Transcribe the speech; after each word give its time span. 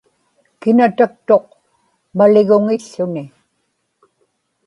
kinataktuq 0.59 1.45
maliguŋił̣ł̣uni 2.17 3.23